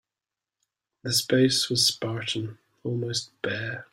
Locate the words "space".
1.13-1.69